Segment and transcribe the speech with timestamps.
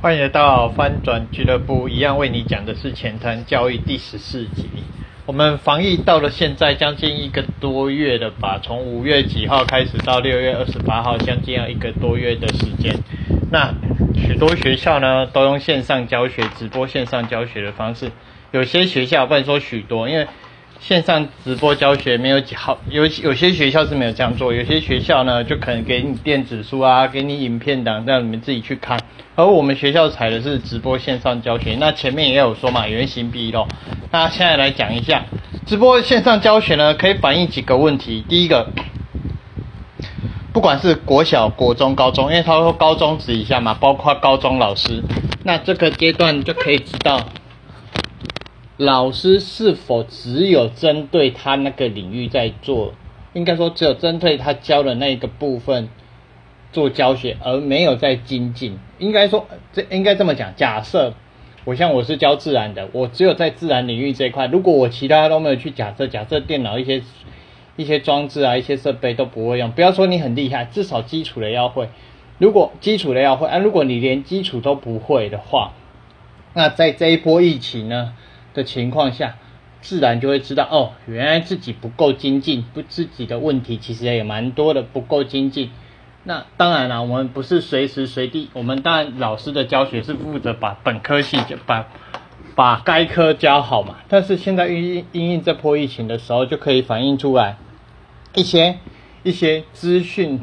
[0.00, 4.68] 欢迎来到翻转俱乐部，一样为你讲的是前滩教育第十四集。
[5.26, 8.60] 我们防疫到了现在将近一个多月了吧？
[8.62, 12.94] 从五月几号开始到六月二十八号，将近要一个多月的时间。
[13.50, 13.74] 那
[14.14, 18.12] 许多学校呢都用线上教学、直播线上教学的方式，
[18.52, 20.28] 有些学校不能说许多，因为。
[20.80, 28.98] 线上直播教学没有几好，有有些学校是没有这样做，有些学校呢就可能给你电子书啊，给你影片档，让你们自己去看。
[29.34, 33.66] 而我们学校采的是直播线上教学，那前面也有说嘛，原形毕露。
[34.10, 35.24] 那现在来讲一下，
[35.66, 38.24] 直播线上教学呢，可以反映几个问题。
[38.28, 38.70] 第一个，
[40.52, 45.02] 不管是国小、国中、高中，因为他说高中指一下嘛，包括高中老师，
[45.44, 47.20] 那这个阶段就可以知道。
[48.78, 52.94] 老师是否只有针对他那个领域在做？
[53.32, 55.88] 应该说只有针对他教的那个部分
[56.72, 58.78] 做教学，而没有在精进。
[58.98, 60.54] 应该说这应该这么讲。
[60.54, 61.12] 假设
[61.64, 67.02] 我像我是教自然的，我只有在自然领域这一块，如果我其他都没有去假设，假设电脑一些
[67.74, 71.88] 一些装置啊、一些设备都不会用，不要说你很厉害，至少基础的要会。
[72.38, 75.72] 如果基础的要会啊，如果你连基础都不会的话，
[76.54, 78.14] 那在这一波疫情呢？
[78.58, 79.36] 的情况下，
[79.80, 85.70] 自然就会知道哦，原来自己不够精进，不自己的问题其实也蛮多的，不够精进。
[86.24, 91.86] 那当然了，我们不是随时随地，我们当然老师的教学是负责把本科系就把
[92.56, 93.98] 把该科教好嘛。
[94.08, 97.56] 但是现在因因应这波疫情的时候，就可以反映出来
[98.34, 98.78] 一些
[99.22, 100.40] 一些资讯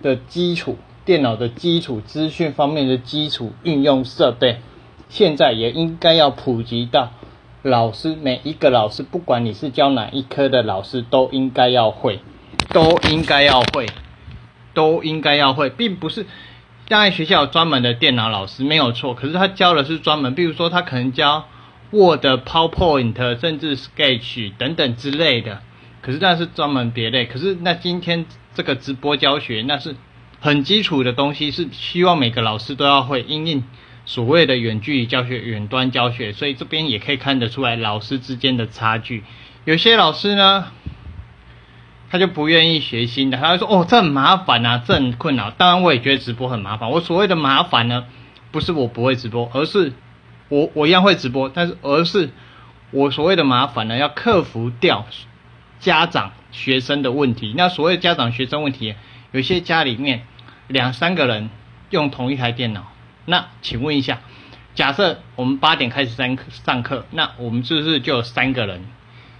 [0.00, 4.60] 的基础、电脑的基础、资讯方面的基础运用设备，
[5.08, 7.10] 现在也应该要普及到。
[7.66, 12.20] 老师每一个老师，不管你是教哪一科的老师，都应该要会，
[12.68, 13.86] 都应该要会，
[14.72, 16.26] 都应该要会，并不是
[16.86, 21.44] 当然学校有专门的电脑老师没有错，可是他教的是专门，比如说他可能教
[21.90, 25.60] Word、PowerPoint，甚至 Sketch 等等之类的，
[26.02, 27.26] 可是那是专门别类。
[27.26, 29.96] 可是那今天这个直播教学，那是
[30.38, 33.64] 很基础的东西，是希望每个老师都要会，因应。
[34.06, 39.24] 所谓的远距离教学、远端教学，所以这边也可以看得出来老师之间的差距。
[39.64, 40.68] 有些老师呢，
[42.08, 46.88] 他就不愿意学新的，他就说：“哦，这很麻烦啊，这很困扰。”当然，我也觉得直播很麻烦。
[46.88, 48.04] 我所谓的麻烦呢，
[48.52, 49.92] 不是我不会直播，而是
[50.48, 52.30] 我我一样会直播，但是而是
[52.92, 55.04] 我所谓的麻烦呢，要克服掉
[55.80, 57.52] 家长、学生的问题。
[57.56, 58.94] 那所谓家长、学生问题，
[59.32, 60.22] 有些家里面
[60.68, 61.50] 两三个人
[61.90, 62.92] 用同一台电脑。
[63.26, 64.20] 那请问一下，
[64.74, 68.80] 假设我们八点开始上课上课，那我们是不是就有三个人？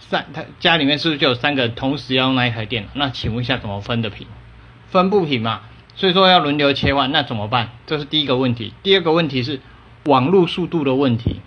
[0.00, 2.90] 三他家里面是不是就有三个人同时要用那一台电脑？
[2.94, 4.26] 那请问一下怎么分的平？
[4.88, 5.62] 分不平嘛？
[5.96, 7.70] 所以说要轮流切换，那怎么办？
[7.86, 8.72] 这是第一个问题。
[8.82, 9.60] 第二个问题是
[10.04, 11.40] 网络速度的问题。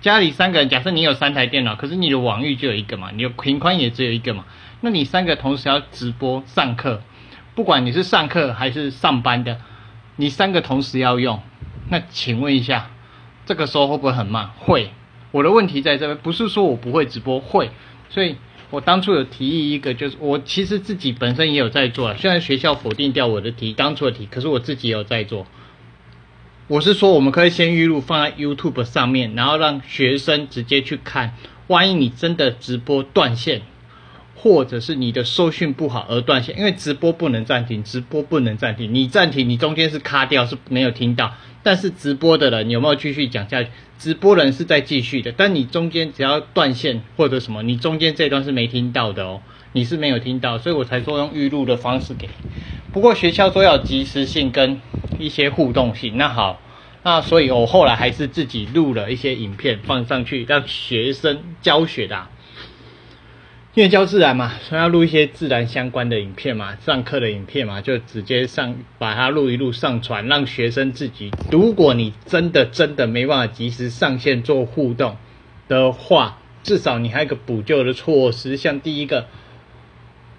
[0.00, 4.44] 家里三个人，假设你有三台电脑，可是你的网域就有一个嘛，你的频宽也只有一个嘛，
[4.82, 7.00] 那你三个同时要直播上课，
[7.54, 9.58] 不管你是上课还是上班的，
[10.16, 11.40] 你三个同时要用。
[11.88, 12.90] 那请问一下，
[13.46, 14.50] 这个时候会不会很慢？
[14.58, 14.90] 会。
[15.30, 17.70] 我的问题在这边，不是说我不会直播，会。
[18.08, 18.36] 所以
[18.70, 25.46] 我当初有提议一个，就是我其实自己本身也有在做，虽然学校否定掉我的题，当初的题，可是我自己有在做。
[26.66, 31.34] 我是说，我们可以先预录放在 YouTube 上面，然后让学生直接去看。
[31.66, 33.62] 万一你真的直播断线，
[34.36, 41.32] 或者是你的收讯不好而断线，因为直播不能暂停，直播不能暂停，你暂停，你中间是卡掉，是没有听到。
[41.62, 43.70] 但是直播的人有没有继续讲下去？
[43.98, 49.40] 直播人是在继续的，但你中间只要断线或者什么，你中间这段是没听到的哦，
[49.72, 52.28] 你是没有听到，所以我才说用预录的方式给。
[52.92, 54.78] 不过学校说要及时性跟
[55.18, 56.60] 一些互动性，那好，
[57.02, 62.26] 那所以我后来还是自己录了一些影片放上去，让学生教学的。
[63.74, 71.32] 因为教自然嘛，所以要录一些自然相关的影片嘛，上课的影片嘛，就直接上把它录一录上传，让学生自己。
[71.50, 75.16] 如果你真的真的没办法及时上线做互动
[75.66, 78.56] 的话，至少你还有个补救的措施。
[78.56, 79.26] 像第一个，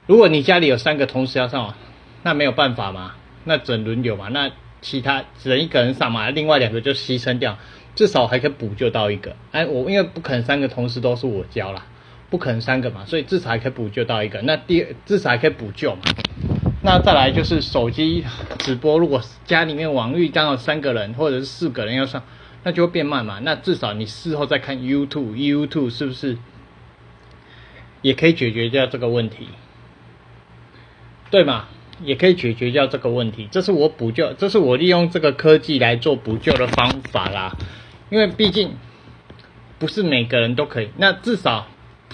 [0.07, 1.75] 如果你家里有三个同时要上网，
[2.23, 4.49] 那没有办法嘛，那整轮流嘛，那
[4.79, 7.57] 其他只能一个人上嘛，另外两个就牺牲掉，
[7.95, 9.35] 至少还可以补救到一个。
[9.51, 11.85] 哎，我因为不可能三个同时都是我教啦。
[12.29, 14.41] 不可能三个嘛，所以至少还可以补救到一个。
[14.41, 16.01] 那第至少还可以补救嘛。
[16.83, 18.23] 那再来就是手机
[18.59, 22.21] 直播，如果家里面网域刚好三个人或者是四个人要上，
[22.63, 23.39] 那就会变慢嘛。
[23.41, 26.37] 那至少你事后再看 YouTube，YouTube 是不是
[28.01, 29.47] 也可以解决掉这个问题？
[31.31, 31.65] 对嘛？
[32.03, 33.47] 也可以解决掉这个问题。
[33.49, 37.55] 这是我补救，这是我利用这个科技来做补救的方法啦。
[38.09, 38.75] 因为毕竟
[39.79, 41.67] 不是每个人都可以，那至少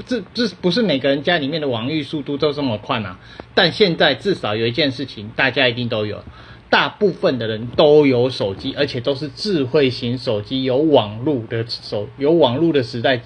[0.05, 3.19] 这这不是每个人家里面的网域速度都这么快嘛。
[3.53, 6.23] 但现在至少有一件事情，大家一定都有，
[6.69, 13.21] 大部分的人都有手机，而且都是智慧型手机，有网络的手，有网络的时代。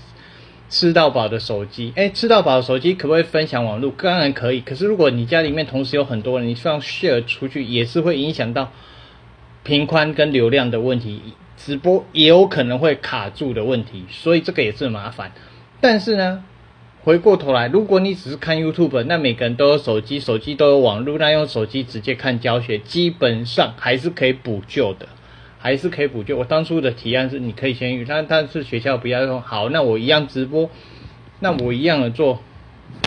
[0.67, 3.93] 吃到饱的手机，哎，吃到饱的手机可不可以分享网络？
[4.01, 4.61] 当然可以。
[4.61, 8.71] 可是如果你家里面同时有很多人，你放 share 出去，也是会影响到
[9.63, 11.21] 频宽跟流量的问题，
[11.55, 15.33] 直播也有可能会卡住的问题，所以这个也是麻烦。
[15.79, 16.43] 但是呢，
[17.05, 25.07] 回过头来，如果你只是看 YouTube，那每个人都有手机，手机都有网络，那用手机直接看教学，基本上还是可以补救的。
[25.59, 26.35] 还是可以补救。
[26.35, 30.67] 我当初的提案是，你可以先预，但但是学校不要用好，那我一样直播，
[31.39, 32.39] 那我一样的做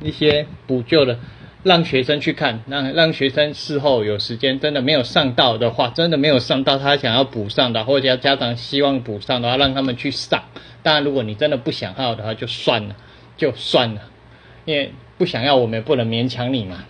[0.05, 1.19] 一些补救的，
[1.65, 10.43] 让学生去看，让让学生事后有时间，真的没有上到的话，真的没有上到，他想要补上的，或者家长希望补上的话，让他们去上。
[10.85, 12.97] 当然，如果你真的不想要的话，就算了，
[13.38, 14.02] 就算了，
[14.67, 16.85] 因为不想要，我们也不能勉强你嘛。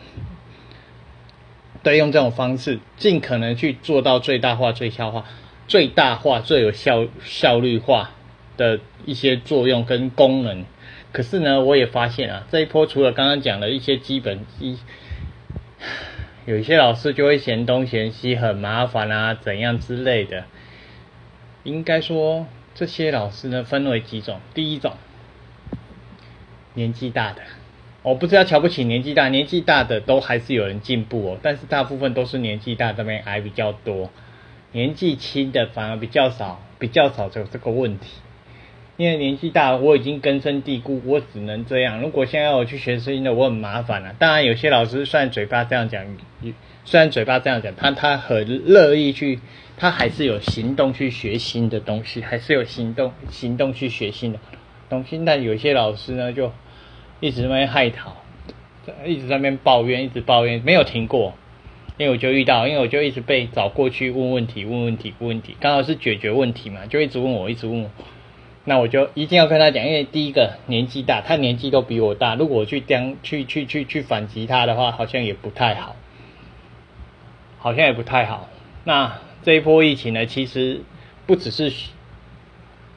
[1.84, 5.24] 对，用这种方式，尽可能去做到最大化、最小化。
[5.68, 8.12] 最大化、最有效效率化
[8.56, 10.64] 的一些作用跟功能，
[11.12, 14.78] 可是呢，我也发现啊，这一波除了刚刚讲的一些基本一，
[16.46, 20.44] 有一些老师就会嫌东嫌西，很麻烦啊，怎样之类的。
[21.64, 24.40] 应该说，这些老师呢，分为几种。
[24.54, 24.94] 第一种，
[26.78, 27.42] 年纪大的，
[28.02, 34.10] 我不知道瞧不起年纪大，年纪大的都还是有人进步哦，但是大部分都是年纪大这边癌比较多。
[34.70, 38.06] 年纪轻的反而比较少，比较少有这个问题。
[38.96, 42.00] 因为年纪大，我已经根深蒂固，我只能这样。
[42.00, 44.14] 如果现在我去学声音的，我很麻烦了。
[44.18, 46.04] 当然，有些老师虽然嘴巴这样讲，
[46.84, 49.40] 虽然嘴巴这样讲，他他很乐意去，
[49.76, 54.38] 他还是有行动去学新的东西，还是有行动行动去学新的
[54.90, 55.20] 东西。
[55.24, 56.52] 但有些老师呢，就
[57.20, 58.16] 一直在那边害讨，
[59.04, 61.34] 一直在那边抱怨，一直抱怨，没有停过。
[61.96, 67.90] 因为我就遇到，因为我就一直被找过去问问题，问问题，问问题，刚好是解决问题嘛，就一直问我，一直问我。
[68.64, 75.96] 那我就一定要跟他讲，因为第一个年纪大，他年纪都比我大，如果我去将去去去去反击他的话，好像也不太好，
[77.58, 78.48] 好像也不太好。
[78.84, 80.82] 那这一波疫情呢，其实
[81.26, 81.72] 不只是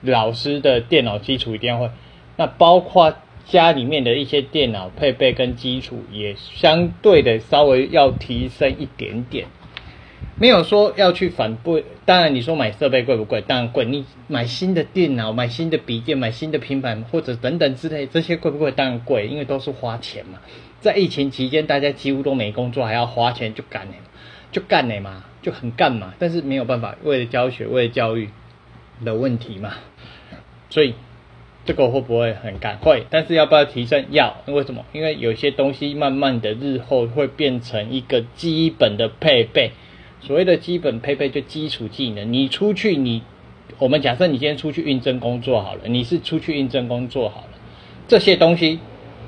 [0.02, 1.90] 老师的电脑基础一定要会，
[2.36, 3.16] 那包括。
[3.46, 9.48] 家里面的一些电脑配备跟基础也相对的稍微要提升一点点，
[10.36, 11.84] 没有说要去反对。
[12.06, 13.42] 当然你说买设备贵不贵？
[13.42, 13.86] 当然贵。
[13.86, 18.72] 你买新的电脑、买新的笔电、买新的平板或者等等之类，这些贵不贵？
[18.72, 20.40] 当然贵，因为都是花钱嘛。
[20.80, 23.94] 在疫情期间，大家几乎都没工作，还要花钱就干呢，
[24.52, 26.14] 就干呢嘛，就很干嘛。
[26.18, 28.30] 但是没有办法，为了教学、为了教育
[29.06, 29.74] 的问题嘛，
[30.70, 30.94] 所以。
[31.64, 32.78] 这个会不会很干？
[32.78, 34.06] 会，但是要不要提升？
[34.10, 34.36] 要。
[34.48, 34.84] 为什么？
[34.94, 39.72] 因为有些东西慢慢的日后会变成一个基本的配备。
[40.22, 42.34] 所谓的基本配备就基础技能。
[42.34, 43.22] 你出去，你
[43.78, 47.58] 我们假设你今天出去应征工作好了，你是出去应征工作好了，
[48.08, 48.80] 这些东西，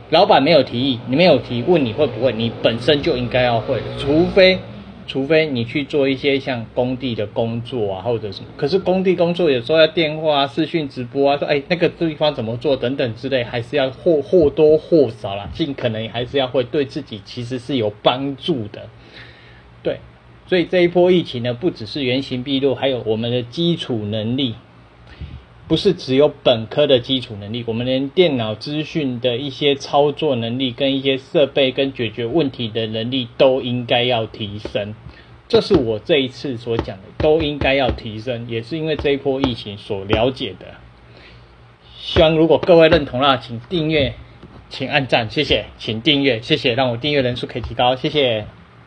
[0.10, 2.34] 老板没有提议，你没有提问你会不会？
[2.34, 4.60] 你本身就应该要会，除非。
[5.06, 18.90] 除非你去做一些像工地的工作啊，或者什么，可是工地工作有时候要电话啊、视讯、直播啊，说哎那个地方怎么做等等之类，还是要或或多或少啦，尽可能还是要会对自己其实是有帮助的。
[19.82, 20.00] 对，
[20.48, 24.56] 所以这一波疫情呢，不只是原形毕露，还有我们的基础能力。
[25.68, 34.94] 不是只有本科的基础能力，我们连电脑资讯的一些操作能力，跟一些设备跟解决问题的能力都应该要提升。
[35.48, 40.66] 这是我这一次所讲的，都应该要提升，也是因为这一波疫情所了解的。
[41.98, 44.16] 希望如果各位认同了，请订阅，
[44.70, 48.46] 请按赞，谢谢，请订阅，谢谢，让我订阅人数可以提高，谢谢。